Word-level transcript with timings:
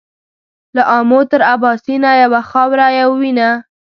له 0.75 0.83
آمو 0.97 1.19
تر 1.31 1.41
اباسینه 1.53 2.09
یوه 2.23 2.41
خاوره 2.49 2.87
یو 3.01 3.09
وینه 3.21 3.49